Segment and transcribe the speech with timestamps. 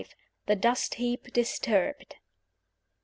[0.47, 2.15] THE DUST HEAP DISTURBED.